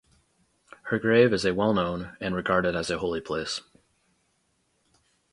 [0.85, 3.61] Her grave is a well-known, and regarded as a holy place.